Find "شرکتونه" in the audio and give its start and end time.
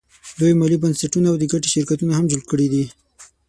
1.73-2.13